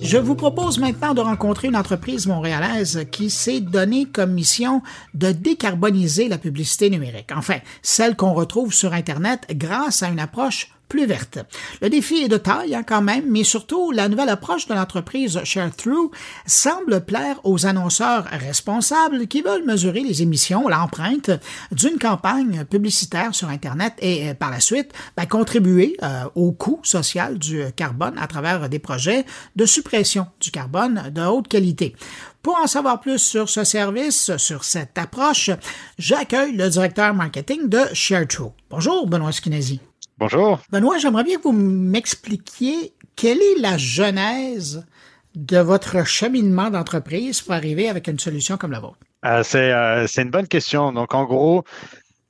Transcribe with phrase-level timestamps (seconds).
[0.00, 4.82] Je vous propose maintenant de rencontrer une entreprise montréalaise qui s'est donnée comme mission
[5.14, 10.75] de décarboniser la publicité numérique, enfin celle qu'on retrouve sur Internet grâce à une approche
[10.88, 11.38] plus verte.
[11.82, 15.40] Le défi est de taille hein, quand même, mais surtout la nouvelle approche de l'entreprise
[15.42, 16.10] ShareThrough
[16.46, 21.30] semble plaire aux annonceurs responsables qui veulent mesurer les émissions, l'empreinte
[21.72, 26.80] d'une campagne publicitaire sur Internet et euh, par la suite ben, contribuer euh, au coût
[26.82, 29.24] social du carbone à travers des projets
[29.56, 31.94] de suppression du carbone de haute qualité.
[32.42, 35.50] Pour en savoir plus sur ce service, sur cette approche,
[35.98, 38.52] j'accueille le directeur marketing de ShareThrough.
[38.70, 39.80] Bonjour, Benoît Skinesi.
[40.18, 40.60] Bonjour.
[40.70, 44.86] Benoît, j'aimerais bien que vous m'expliquiez quelle est la genèse
[45.34, 48.98] de votre cheminement d'entreprise pour arriver avec une solution comme la vôtre?
[49.26, 50.92] Euh, euh, c'est une bonne question.
[50.92, 51.64] Donc, en gros,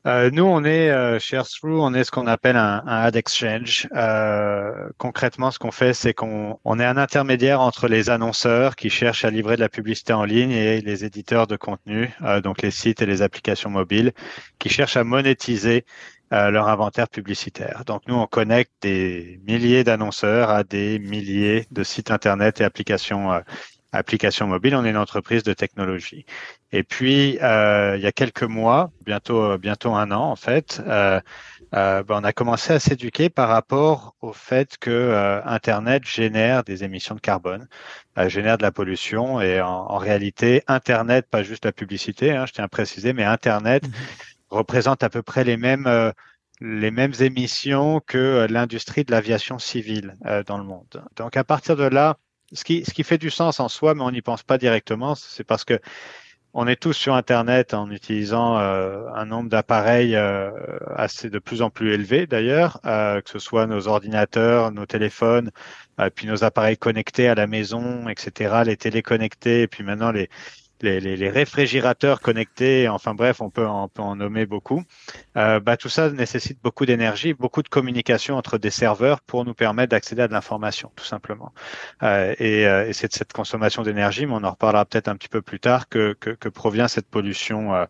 [0.07, 0.89] euh, nous, on est
[1.21, 3.89] chez ShareThrough, on est ce qu'on appelle un, ad exchange.
[4.99, 9.25] concrètement, ce qu'on fait, c'est qu'on on est un intermédiaire entre les annonceurs qui cherchent
[9.25, 12.13] à livrer de la publicité en ligne et les éditeurs de contenu,
[12.43, 14.13] donc les sites et les applications mobiles,
[14.61, 15.85] qui cherchent à monétiser
[16.33, 17.85] euh, leur inventaire publicitaire.
[17.87, 23.33] Donc nous, on connecte des milliers d'annonceurs à des milliers de sites internet et applications.
[23.33, 23.41] Euh,
[23.93, 26.27] applications mobiles, on est une entreprise de technologie.
[26.71, 31.23] Et puis, euh, il y a quelques mois, bientôt, bientôt un an en fait, ben,
[32.09, 37.21] on a commencé à s'éduquer par rapport au fait que Internet génère des émissions de
[37.21, 37.69] carbone,
[38.27, 39.41] génère de la pollution.
[39.41, 43.87] Et en, réalité, Internet, pas juste la publicité, hein, je tiens à préciser, mais Internet
[43.87, 43.93] mmh
[44.51, 46.13] représente à peu près les mêmes, euh,
[46.61, 51.03] les mêmes émissions que euh, l'industrie de l'aviation civile euh, dans le monde.
[51.17, 52.17] Donc à partir de là,
[52.53, 55.15] ce qui, ce qui fait du sens en soi, mais on n'y pense pas directement,
[55.15, 55.81] c'est parce que
[56.59, 60.17] on est tous sur Internet en utilisant un nombre d'appareils
[60.97, 65.51] assez de plus en plus élevé d'ailleurs, que ce soit nos ordinateurs, nos téléphones,
[66.15, 70.31] puis nos appareils connectés à la maison, etc., les téléconnectés, et puis maintenant les,
[70.83, 74.83] les, les, les, réfrigérateurs connectés, enfin bref, on peut, on peut en nommer beaucoup.
[75.37, 79.55] Euh, bah, tout ça nécessite beaucoup d'énergie, beaucoup de communication entre des serveurs pour nous
[79.55, 81.53] permettre d'accéder à de l'information, tout simplement.
[82.03, 85.17] Euh, et, euh, et c'est de cette consommation d'énergie, mais on en reparlera peut-être un
[85.17, 87.87] petit peu plus tard, que, que, que provient cette pollution euh,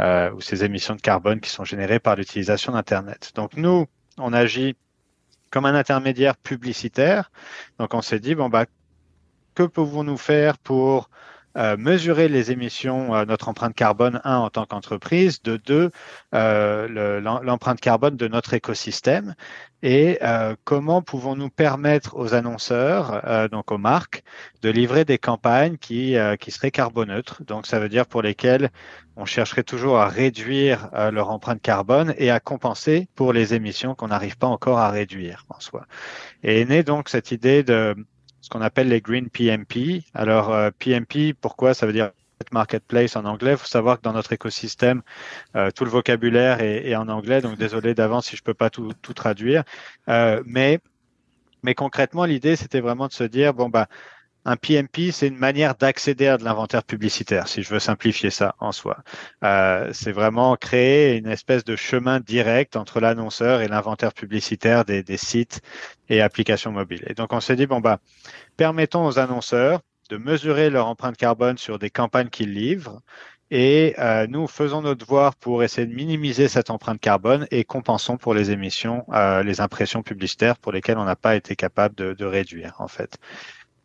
[0.00, 3.32] euh, ou ces émissions de carbone qui sont générées par l'utilisation d'Internet.
[3.34, 3.86] Donc nous,
[4.18, 4.76] on agit
[5.50, 7.30] comme un intermédiaire publicitaire.
[7.78, 8.66] Donc on s'est dit, bon, bah,
[9.54, 11.08] que pouvons-nous faire pour
[11.56, 15.90] euh, mesurer les émissions, euh, notre empreinte carbone, un, en tant qu'entreprise, de deux,
[16.34, 19.34] euh, l'empreinte carbone de notre écosystème,
[19.82, 20.18] et
[20.64, 24.24] comment pouvons-nous permettre aux annonceurs, donc aux marques,
[24.62, 27.44] de livrer des campagnes qui, qui seraient carboneutres.
[27.44, 28.70] Donc, ça veut dire pour lesquelles
[29.16, 34.08] on chercherait toujours à réduire leur empreinte carbone et à compenser pour les émissions qu'on
[34.08, 35.86] n'arrive pas encore à réduire en soi.
[36.42, 37.94] Et est née donc cette idée de
[38.46, 40.04] ce qu'on appelle les Green PMP.
[40.14, 42.12] Alors, PMP, euh, pourquoi Ça veut dire
[42.52, 43.52] marketplace en anglais?
[43.52, 45.02] Il faut savoir que dans notre écosystème,
[45.56, 48.92] euh, tout le vocabulaire est, en anglais, donc désolé d'avance si je peux pas tout,
[49.16, 49.64] traduire.
[50.08, 50.78] Euh, mais,
[51.64, 53.88] mais concrètement, l'idée, c'était vraiment de se dire, bon, bah,
[54.46, 58.54] un PMP, c'est une manière d'accéder à de l'inventaire publicitaire, si je veux simplifier ça
[58.60, 58.98] en soi.
[59.42, 65.04] Euh, c'est vraiment créer une espèce de chemin direct entre l'annonceur et l'inventaire publicitaire des,
[65.16, 65.62] sites
[66.08, 67.02] et applications mobiles.
[67.08, 67.98] Et donc, on s'est dit, bon, bah,
[68.56, 69.80] permettons aux annonceurs
[70.10, 73.00] de mesurer leur empreinte carbone sur des campagnes qu'ils livrent.
[73.50, 78.16] Et euh, nous faisons notre devoir pour essayer de minimiser cette empreinte carbone et compensons
[78.16, 82.12] pour les émissions, euh, les impressions publicitaires pour lesquelles on n'a pas été capable de,
[82.12, 83.18] de réduire en fait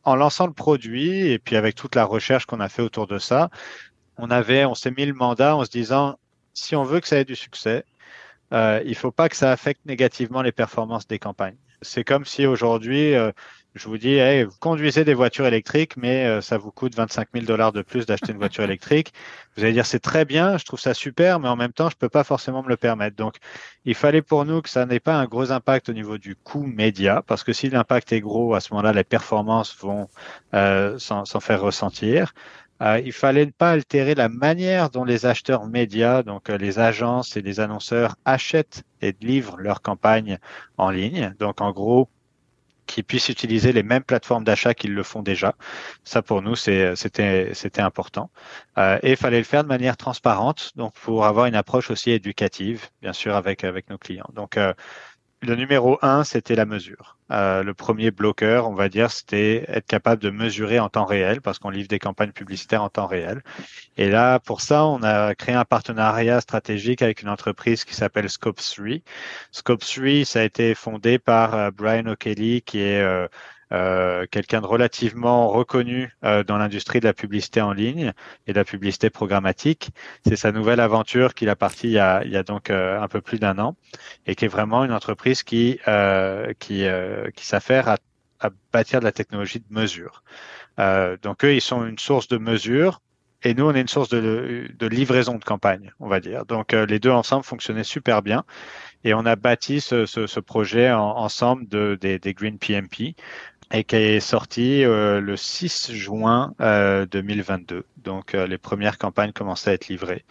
[0.03, 3.17] en lançant le produit et puis avec toute la recherche qu'on a fait autour de
[3.17, 3.50] ça,
[4.17, 6.17] on avait, on s'est mis le mandat en se disant
[6.53, 7.85] si on veut que ça ait du succès,
[8.53, 11.57] euh, il faut pas que ça affecte négativement les performances des campagnes.
[11.81, 13.31] C'est comme si aujourd'hui, euh,
[13.74, 17.46] je vous dis, vous conduisez des voitures électriques, mais euh, ça vous coûte 25 000
[17.46, 19.14] dollars de plus d'acheter une voiture électrique.
[19.56, 21.96] Vous allez dire, c'est très bien, je trouve ça super, mais en même temps, je
[21.96, 23.16] peux pas forcément me le permettre.
[23.16, 23.38] Donc,
[23.86, 26.64] il fallait pour nous que ça n'ait pas un gros impact au niveau du coût
[26.64, 30.10] média, parce que si l'impact est gros, à ce moment-là, les performances vont
[30.54, 32.34] euh, s'en faire ressentir.
[32.81, 37.38] Euh, il fallait pas altérer la manière dont les acheteurs médias, donc euh, les agences
[37.38, 40.40] et les annonceurs achètent et livrent leurs campagnes
[40.78, 41.36] en ligne.
[41.40, 42.10] Donc en gros,
[42.92, 45.56] qu'ils puissent utiliser les mêmes plateformes d'achat qu'ils le font déjà.
[46.04, 46.94] Ça, pour nous, c'était
[47.78, 48.30] important.
[48.78, 52.12] Euh, et il fallait le faire de manière transparente, donc pour avoir une approche aussi
[52.12, 54.30] éducative, bien sûr, avec avec nos clients.
[54.34, 54.74] Donc euh,
[55.42, 57.18] le numéro un, c'était la mesure.
[57.32, 61.42] Euh, le premier bloqueur, on va dire, c'était être capable de mesurer en temps réel,
[61.42, 63.42] parce qu'on livre des campagnes publicitaires en temps réel.
[63.98, 68.30] Et là, pour ça, on a créé un partenariat stratégique avec une entreprise qui s'appelle
[68.30, 68.98] Scope 3.
[69.52, 73.28] Scope 3, ça a été fondé par euh, Brian O'Kelly, qui est euh,
[73.71, 78.13] euh, quelqu'un de relativement reconnu euh, dans l'industrie de la publicité en ligne
[78.47, 79.91] et de la publicité programmatique.
[80.25, 83.07] C'est sa nouvelle aventure qu'il a partie il y a, il y a donc un
[83.07, 83.75] peu plus d'un an
[84.27, 85.79] et qui est vraiment une entreprise qui
[86.59, 86.85] qui
[87.35, 87.97] qui s'affaire à,
[88.39, 90.23] à, bâtir de la technologie de mesure.
[90.77, 93.01] donc eux, ils sont une source de mesure
[93.44, 96.45] et nous, on est une source de, de livraison de campagne, on va dire.
[96.45, 98.44] Donc, les deux ensemble fonctionnaient super bien.
[99.03, 103.15] Et on a bâti ce, ce, ce projet en, ensemble de, des, des, Green PMP
[103.71, 107.85] et qui est sorti euh, le 6 juin euh, 2022.
[107.97, 110.25] Donc euh, les premières campagnes commençaient à être livrées.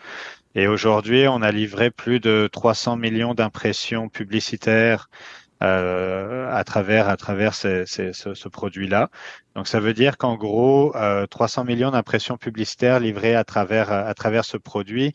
[0.54, 5.08] Et aujourd'hui, on a livré plus de 300 millions d'impressions publicitaires
[5.62, 9.10] euh, à travers à travers ces, ces, ce, ce produit-là.
[9.54, 10.94] Donc ça veut dire qu'en gros,
[11.30, 15.12] 300 millions d'impressions publicitaires livrées à travers à travers ce produit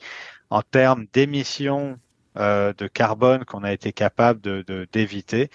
[0.50, 1.98] en termes d'émissions
[2.38, 5.50] euh, de carbone qu'on a été capable de d'éviter.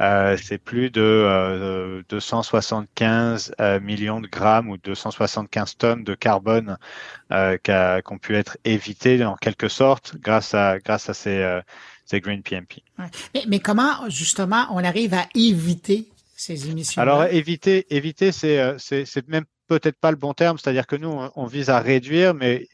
[0.00, 6.76] Euh, c'est plus de 275 euh, millions de grammes ou 275 tonnes de carbone
[7.30, 11.60] qu'ont pu être évitées en quelque sorte grâce à grâce à ces,
[12.04, 12.82] ces Green PMP.
[12.98, 19.28] Mais, mais comment justement on arrive à éviter ces émissions Alors éviter, éviter, c'est c'est
[19.28, 22.68] même peut-être pas le bon terme, c'est-à-dire que nous, on, vise à réduire, mais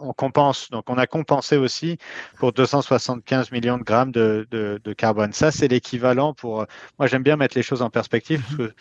[0.00, 0.70] on compense.
[0.70, 1.98] Donc, on a compensé aussi
[2.38, 5.32] pour 275 millions de grammes de, de, de carbone.
[5.32, 6.66] Ça, c'est l'équivalent pour.
[6.98, 8.74] Moi, j'aime bien mettre les choses en perspective parce que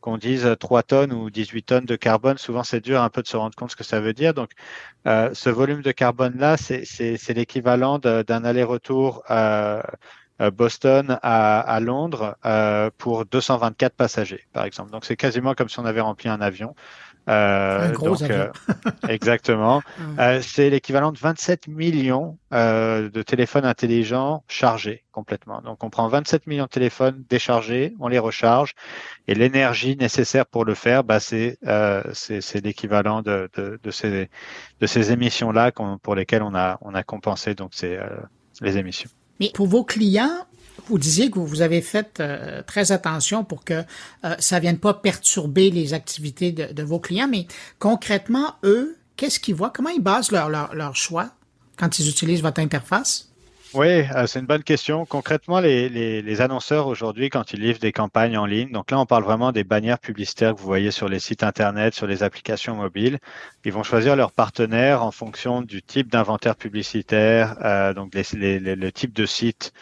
[0.00, 3.26] qu'on dise 3 tonnes ou 18 tonnes de carbone, souvent c'est dur un peu de
[3.26, 4.34] se rendre compte ce que ça veut dire.
[4.34, 4.50] Donc,
[5.06, 9.34] euh, ce volume de carbone-là, c'est l'équivalent d'un aller-retour euh,
[9.76, 9.82] euh,
[10.38, 14.90] Boston à, à Londres euh, pour 224 passagers, par exemple.
[14.90, 16.74] Donc c'est quasiment comme si on avait rempli un avion.
[17.28, 18.52] Euh, un gros donc, avion.
[19.08, 19.82] exactement.
[20.42, 25.62] c'est l'équivalent de 27 millions de téléphones intelligents chargés complètement.
[25.62, 28.74] Donc on prend 27 millions de téléphones déchargés, on les recharge,
[29.26, 31.58] et l'énergie nécessaire pour le faire, bah, c'est
[32.12, 34.28] c'est l'équivalent de, de, de, ces
[34.80, 35.72] de ces émissions là
[36.02, 37.98] pour lesquelles on a on a compensé donc c'est
[38.60, 39.10] les émissions.
[39.40, 40.46] Mais pour vos clients,
[40.88, 43.82] vous disiez que vous avez fait euh, très attention pour que
[44.24, 47.46] euh, ça vienne pas perturber les activités de, vos clients, mais
[47.78, 49.70] concrètement, eux, qu'est-ce qu'ils voient?
[49.70, 51.30] Comment ils basent leur, leur choix
[51.76, 53.25] quand ils utilisent votre interface?
[53.74, 55.04] Oui, euh, c'est une bonne question.
[55.04, 58.98] Concrètement, les, les, les annonceurs aujourd'hui, quand ils livrent des campagnes en ligne, donc là,
[58.98, 62.22] on parle vraiment des bannières publicitaires que vous voyez sur les sites Internet, sur les
[62.22, 63.18] applications mobiles,
[63.64, 68.92] ils vont choisir leurs partenaires en fonction du type d'inventaire publicitaire, euh, donc les, le
[68.92, 69.72] type de site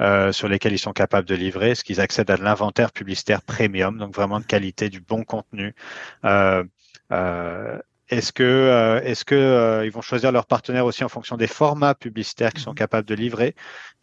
[0.00, 3.98] euh, sur lesquels ils sont capables de livrer, ce qu'ils accèdent à l'inventaire publicitaire premium,
[3.98, 5.74] donc vraiment de qualité, du bon contenu.
[6.24, 6.64] Euh,
[7.12, 7.78] euh,
[8.10, 11.46] est-ce que, euh, est-ce que euh, ils vont choisir leurs partenaires aussi en fonction des
[11.46, 12.76] formats publicitaires qu'ils sont mhm.
[12.76, 13.54] capables de livrer?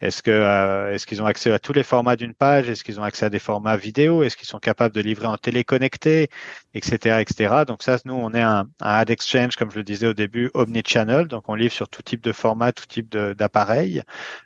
[0.01, 2.67] Est-ce que, euh, est-ce qu'ils ont accès à tous les formats d'une page?
[2.67, 4.23] Est-ce qu'ils ont accès à des formats vidéo?
[4.23, 6.29] Est-ce qu'ils sont capables de livrer en téléconnecté,
[6.73, 7.63] etc., etc.
[7.67, 10.49] Donc ça, nous, on est un, un ad exchange, comme je le disais au début,
[10.55, 11.27] omnichannel.
[11.27, 14.01] Donc on livre sur tout type de format, tout type d'appareil.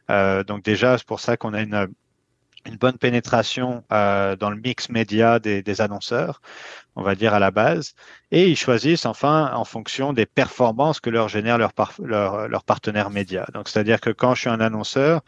[0.09, 1.87] donc déjà, c'est pour ça qu'on a une
[2.65, 6.41] une bonne pénétration euh, dans le mix média des, annonceurs,
[6.95, 7.93] on va dire à la base,
[8.31, 11.73] et ils choisissent enfin en fonction des performances que leur génère leur,
[12.03, 13.45] leur, leur partenaire média.
[13.53, 15.21] Donc c'est-à-dire que quand je suis un annonceur,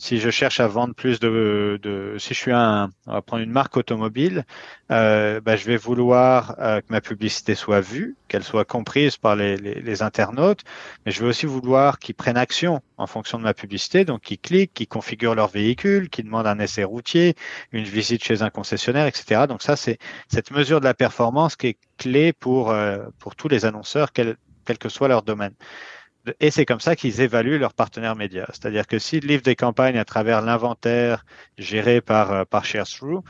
[0.00, 3.42] si je cherche à vendre plus de, de si je suis un, on va prendre
[3.42, 4.46] une marque automobile,
[4.90, 9.36] euh, bah, je vais vouloir euh, que ma publicité soit vue, qu'elle soit comprise par
[9.36, 10.62] les, les, les, internautes,
[11.04, 14.38] mais je vais aussi vouloir qu'ils prennent action en fonction de ma publicité, donc qu'ils
[14.38, 17.34] cliquent, qu'ils configurent leur véhicule, qu'ils demandent un essai routier,
[17.72, 19.42] une visite chez un concessionnaire, etc.
[19.46, 19.98] Donc ça, c'est
[20.28, 24.38] cette mesure de la performance qui est clé pour euh, pour tous les annonceurs, quel,
[24.64, 25.52] quel que soit leur domaine.
[26.40, 28.46] Et c'est comme ça qu'ils évaluent leurs partenaires médias.
[28.48, 31.24] C'est-à-dire que s'ils livrent des campagnes à travers l'inventaire
[31.56, 33.22] géré par, euh, par ShareThrough,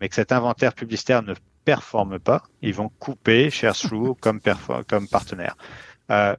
[0.00, 4.40] mais que cet inventaire publicitaire ne performe pas, ils vont couper ShareThrough comme,
[4.86, 5.56] comme partenaire.
[6.10, 6.36] Euh,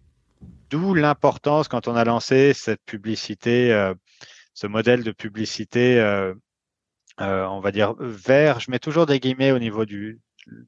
[0.69, 3.93] D'où l'importance quand on a lancé cette publicité, euh,
[4.53, 6.33] ce modèle de publicité, euh,
[7.19, 8.59] on va dire vert.
[8.59, 10.19] Je mets toujours des guillemets au niveau du,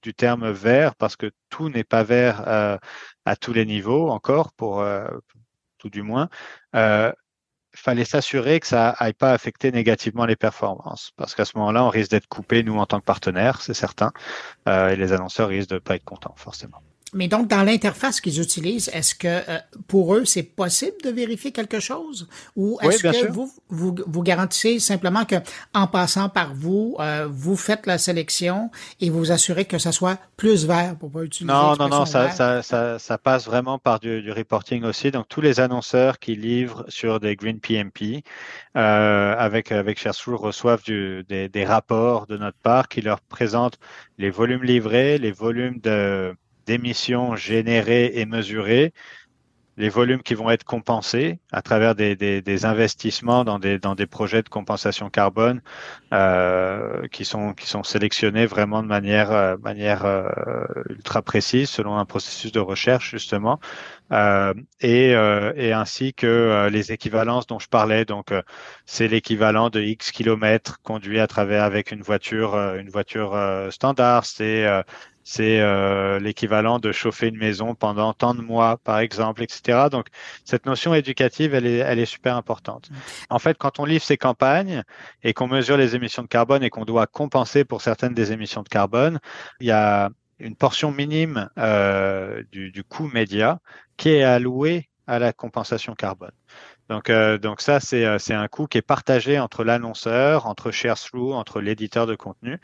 [0.02, 2.78] du terme vert parce que tout n'est pas vert euh,
[3.26, 5.08] à tous les niveaux encore, pour euh,
[5.78, 6.30] tout du moins.
[6.76, 7.12] Euh,
[7.76, 11.90] fallait s'assurer que ça aille pas affecter négativement les performances, parce qu'à ce moment-là, on
[11.90, 14.12] risque d'être coupé nous en tant que partenaire, c'est certain,
[14.68, 16.82] euh, et les annonceurs risquent de pas être contents forcément.
[17.14, 21.52] Mais donc, dans l'interface qu'ils utilisent, est-ce que euh, pour eux, c'est possible de vérifier
[21.52, 22.28] quelque chose?
[22.56, 25.36] Ou est-ce que vous, vous, vous, garantissez simplement que
[25.74, 28.70] en passant par vous, euh, vous faites la sélection
[29.02, 32.32] et vous assurez que ça soit plus vert pour pas utiliser Non, non, non, ça,
[32.32, 35.12] ça, ça, ça, passe vraiment par du, du, reporting aussi.
[35.12, 38.24] Donc, tous les annonceurs qui livrent sur des Green PMP
[38.76, 43.80] euh, avec, avec reçoivent du, des, des rapports de notre part qui leur présentent
[44.18, 46.36] les volumes livrés, les volumes de
[46.70, 48.94] d'émissions générées et mesurées,
[49.80, 55.10] les volumes qui vont être compensés à travers des, investissements dans des, projets de compensation
[55.10, 55.62] carbone
[56.14, 62.60] euh, qui, sont, sélectionnés vraiment de manière, euh, euh, ultra précise selon un processus de
[62.60, 63.60] recherche justement
[64.82, 68.06] et, et, ainsi que les équivalences dont je parlais.
[68.06, 68.34] Donc
[68.86, 73.38] c'est l'équivalent de X kilomètres conduits à travers avec une voiture, une voiture
[73.70, 74.26] standard.
[74.26, 74.66] C'est
[75.32, 79.88] c'est euh, l'équivalent de chauffer une maison pendant tant de mois, par exemple, etc.
[79.92, 80.08] Donc,
[80.44, 82.90] cette notion éducative, elle est, elle est super importante.
[83.30, 84.82] En fait, quand on livre ces campagnes
[85.22, 88.64] et qu'on mesure les émissions de carbone et qu'on doit compenser pour certaines des émissions
[88.64, 89.20] de carbone,
[89.60, 90.10] il y a
[90.40, 93.60] une portion minime euh, du, du coût média
[93.98, 96.32] qui est allouée à la compensation carbone.
[96.90, 101.34] Donc, euh, donc ça, euh, c'est un coût qui est partagé entre l'annonceur, entre ShareThrough,
[101.34, 102.60] entre l'éditeur de contenu,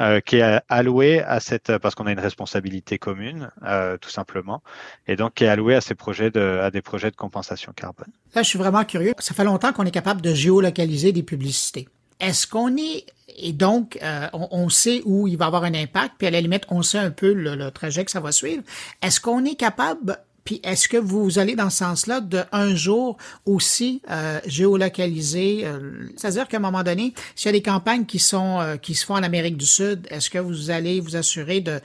[0.00, 4.62] euh, qui est alloué à cette, parce qu'on a une responsabilité commune, euh, tout simplement,
[5.06, 8.12] et donc qui est alloué à ces projets de, à des projets de compensation carbone.
[8.34, 9.14] Là, je suis vraiment curieux.
[9.18, 11.88] Ça fait longtemps qu'on est capable de géolocaliser des publicités.
[12.20, 13.06] Est-ce qu'on est
[13.38, 16.40] et donc euh, on, on, sait où il va avoir un impact, puis à la
[16.42, 18.62] limite on sait un peu le, le trajet que ça va suivre.
[19.00, 23.16] Est-ce qu'on est capable puis est-ce que vous allez dans ce sens-là de un jour
[23.46, 28.18] aussi euh, géolocaliser euh, C'est-à-dire qu'à un moment donné, s'il y a des campagnes qui
[28.18, 31.60] sont euh, qui se font en Amérique du Sud, est-ce que vous allez vous assurer
[31.60, 31.80] de,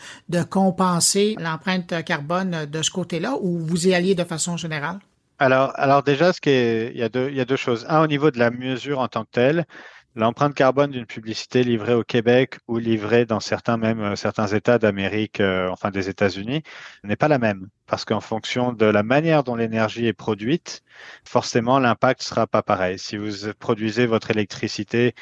[0.49, 4.99] compenser l'empreinte carbone de ce côté-là ou vous y alliez de façon générale?
[5.39, 7.85] Alors, alors déjà, ce qui est, il y a deux, il y a deux choses.
[7.89, 9.65] Un, au niveau de la mesure en tant que telle,
[10.17, 15.41] L'empreinte carbone d'une publicité livrée au Québec ou livrée dans certains même certains États d'Amérique,
[15.41, 16.63] enfin des États-Unis,
[17.03, 20.83] n'est pas la même parce qu'en fonction de la manière dont l'énergie est produite,
[21.23, 22.97] forcément l'impact sera pas pareil.
[22.99, 25.13] Si vous produisez votre électricité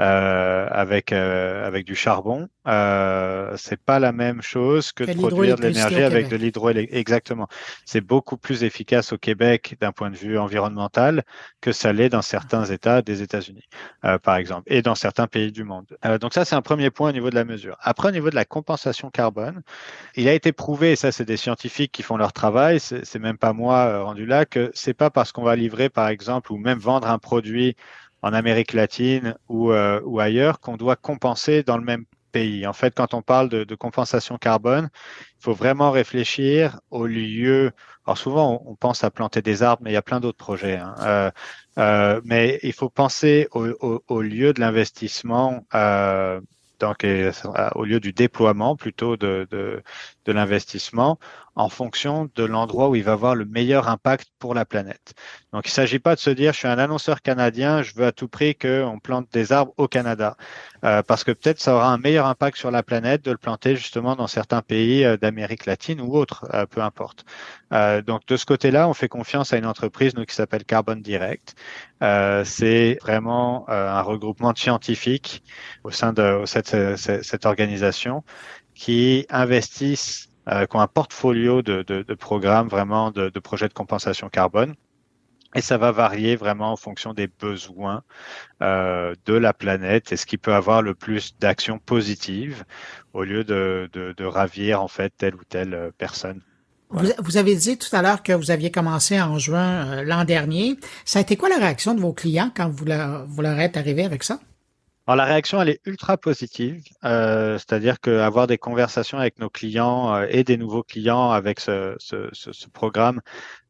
[0.00, 5.56] euh, avec euh, avec du charbon, euh, c'est pas la même chose que, de produire
[5.56, 6.98] de l'énergie avec de l'hydroélectricité.
[6.98, 7.48] Exactement.
[7.84, 11.24] C'est beaucoup plus efficace au Québec d'un point de vue environnemental
[11.60, 13.68] que ça l'est dans certains États des États-Unis,
[14.04, 15.86] euh, par exemple, et dans certains pays du monde.
[16.20, 17.76] Donc ça, c'est un premier point au niveau de la mesure.
[17.80, 19.62] Après, au niveau de la compensation carbone,
[20.16, 23.38] il a été prouvé, et ça, c'est des scientifiques qui font leur travail, c'est même
[23.38, 26.58] pas moi euh, rendu là, que c'est pas parce qu'on va livrer, par exemple, ou
[26.58, 27.76] même vendre un produit
[28.22, 32.66] en Amérique latine ou, euh, ailleurs qu'on doit compenser dans le même pays.
[32.66, 34.88] En fait, quand on parle de, compensation carbone,
[35.38, 37.72] il faut vraiment réfléchir au lieu.
[38.06, 40.76] Alors souvent, on, pense à planter des arbres, mais il y a plein d'autres projets.
[40.76, 41.32] Hein.
[41.78, 45.66] Euh, mais il faut penser au, lieu de l'investissement.
[46.82, 47.06] Donc,
[47.76, 49.82] au lieu du déploiement plutôt de,
[50.24, 51.18] de l'investissement,
[51.54, 55.14] en fonction de l'endroit où il va avoir le meilleur impact pour la planète.
[55.52, 58.06] Donc, il ne s'agit pas de se dire, je suis un annonceur canadien, je veux
[58.06, 60.36] à tout prix qu'on plante des arbres au Canada,
[60.84, 63.76] euh, parce que peut-être ça aura un meilleur impact sur la planète de le planter
[63.76, 67.24] justement dans certains pays euh, d'Amérique latine ou autres, euh, peu importe.
[68.06, 71.54] Donc, de ce côté-là, on fait confiance à une entreprise nous, qui s'appelle Carbon Direct.
[72.44, 75.42] C'est vraiment un regroupement de scientifiques
[75.82, 78.24] au sein de, cette organisation
[78.74, 84.28] qui investissent euh, qui ont un portfolio de, de, programmes vraiment de, projets de compensation
[84.28, 84.74] carbone.
[85.54, 88.02] Et ça va varier vraiment en fonction des besoins
[88.62, 92.64] euh, de la planète et ce qui peut avoir le plus d'actions positives
[93.12, 96.40] au lieu de, de, ravir en fait telle ou telle euh, personne.
[96.90, 100.76] Vous, avez dit tout à l'heure que vous aviez commencé en juin euh, l'an dernier.
[101.04, 102.84] Ça a été quoi la réaction de vos clients quand vous
[103.28, 104.40] vous leur êtes arrivé avec ça?
[105.06, 110.14] Alors la réaction, elle est ultra positive, euh, c'est-à-dire qu'avoir des conversations avec nos clients
[110.14, 113.20] euh, et des nouveaux clients avec ce, ce, programme,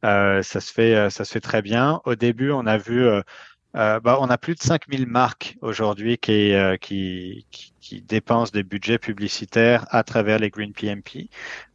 [0.04, 2.02] euh, ça se fait, ça se fait très bien.
[2.04, 3.06] Au début, on a vu
[3.76, 7.46] euh, euh, bah, on a plus de 5000 marques aujourd'hui qui, euh, qui,
[7.80, 11.28] qui, dépensent des budgets publicitaires à travers les Green PMP.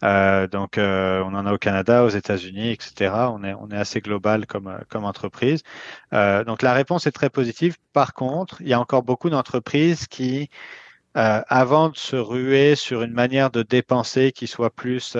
[0.04, 3.14] Euh, donc, euh, on en a au Canada, aux États-Unis, etc.
[3.32, 5.64] On est, on est assez global comme, comme entreprise.
[6.14, 7.78] Euh, donc, la réponse est très positive.
[7.94, 10.50] Par contre, il y a encore beaucoup d'entreprises qui,
[11.14, 15.18] avant de se ruer sur une manière de dépenser qui soit plus,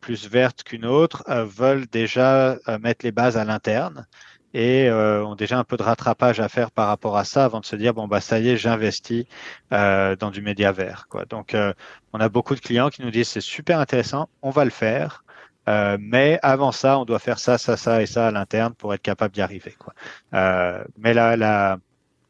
[0.00, 4.06] plus verte qu'une autre, veulent déjà mettre les bases à l'interne
[4.54, 7.60] et euh, ont déjà un peu de rattrapage à faire par rapport à ça avant
[7.60, 9.26] de se dire bon bah ça y est j'investis
[9.72, 11.24] euh, dans du média vert quoi.
[11.26, 11.74] Donc euh,
[12.12, 15.24] on a beaucoup de clients qui nous disent c'est super intéressant, on va le faire.
[15.68, 18.92] Euh, mais avant ça, on doit faire ça, ça, ça et ça à l'interne pour
[18.92, 19.74] être capable d'y arriver.
[19.78, 19.94] Quoi.
[20.34, 21.78] Euh, mais la, la,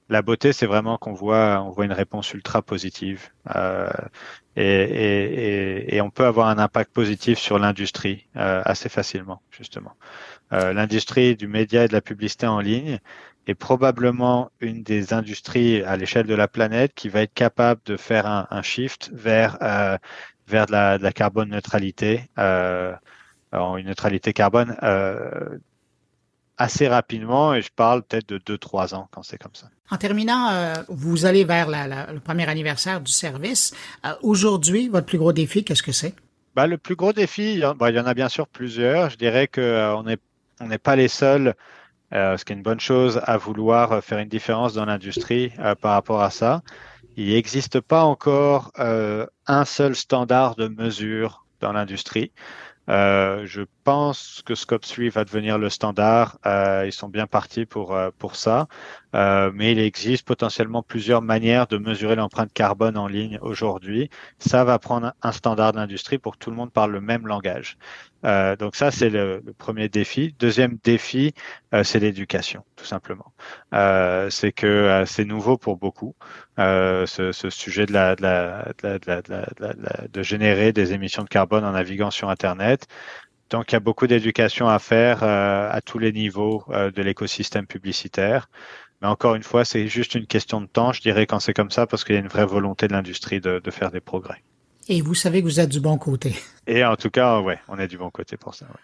[0.09, 3.90] la beauté, c'est vraiment qu'on voit, on voit une réponse ultra positive euh,
[4.57, 9.97] et, et, et, on peut avoir un impact positif sur l'industrie euh, assez facilement, justement.
[10.53, 12.99] Euh, l'industrie du média et de la publicité en ligne
[13.47, 17.97] est probablement une des industries à l'échelle de la planète qui va être capable de
[17.97, 19.99] faire un, un shift vers euh,
[20.47, 22.95] vers de la, de la carbone neutralité, euh,
[23.53, 24.77] une neutralité carbone
[26.57, 29.69] assez rapidement et je parle peut-être de 2-3 ans quand c'est comme ça.
[29.91, 33.75] En terminant, euh, vous allez vers la, la, le premier anniversaire du service.
[34.05, 36.15] Euh, Aujourd'hui, votre plus gros défi, qu'est-ce que c'est?
[36.55, 38.47] Ben, le plus gros défi, il y, en, ben, il y en a bien sûr
[38.47, 39.11] plusieurs.
[39.11, 40.19] Je dirais qu'on euh, n'est
[40.61, 41.54] on n'est pas les seuls,
[42.12, 45.75] euh, ce qui est une bonne chose, à vouloir faire une différence dans l'industrie euh,
[45.75, 46.62] par rapport à ça.
[47.16, 52.32] Il n'existe pas encore un seul standard de mesure dans l'industrie.
[52.88, 56.38] Euh, je pense que Scope 3 va devenir le standard.
[56.47, 58.67] Euh, ils sont bien partis pour euh, pour ça,
[59.14, 64.11] euh, mais il existe potentiellement plusieurs manières de mesurer l'empreinte carbone en ligne aujourd'hui.
[64.38, 67.79] Ça va prendre un standard d'industrie pour que tout le monde parle le même langage.
[68.25, 70.35] Euh, donc ça, c'est le, le, premier défi.
[70.38, 71.35] Deuxième défi,
[71.75, 73.33] euh, c'est l'éducation, tout simplement.
[73.75, 76.14] Euh, c'est que c'est nouveau pour beaucoup,
[76.57, 81.29] ce, ce, sujet de, la, de, la, de, la, de, de générer des émissions de
[81.29, 82.87] carbone en naviguant sur Internet.
[83.51, 88.49] Donc, il y a beaucoup d'éducation à faire à tous les niveaux de l'écosystème publicitaire.
[89.03, 91.71] Mais encore une fois, c'est juste une question de temps, je dirais, quand c'est comme
[91.71, 94.43] ça, parce qu'il y a une vraie volonté de l'industrie de, de faire des progrès.
[94.89, 96.35] Et vous savez que vous êtes du bon côté.
[96.67, 98.67] Et en tout cas, ouais, on est du bon côté pour ça.
[98.67, 98.81] Ouais.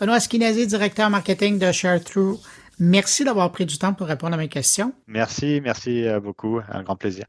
[0.00, 2.38] Benoît Skinazi, directeur marketing de ShareThrough,
[2.78, 4.92] merci d'avoir pris du temps pour répondre à mes questions.
[5.06, 6.60] Merci, merci beaucoup.
[6.70, 7.24] Un grand plaisir.